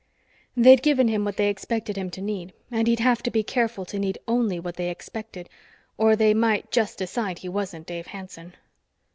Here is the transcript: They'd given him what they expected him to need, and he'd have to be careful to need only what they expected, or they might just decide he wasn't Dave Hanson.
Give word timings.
They'd 0.57 0.81
given 0.81 1.07
him 1.09 1.25
what 1.25 1.37
they 1.37 1.47
expected 1.47 1.95
him 1.95 2.09
to 2.09 2.23
need, 2.23 2.53
and 2.71 2.87
he'd 2.87 2.99
have 3.01 3.21
to 3.21 3.29
be 3.29 3.43
careful 3.43 3.85
to 3.85 3.99
need 3.99 4.17
only 4.27 4.59
what 4.59 4.75
they 4.75 4.89
expected, 4.89 5.47
or 5.95 6.15
they 6.15 6.33
might 6.33 6.71
just 6.71 6.97
decide 6.97 7.37
he 7.37 7.49
wasn't 7.49 7.85
Dave 7.85 8.07
Hanson. 8.07 8.55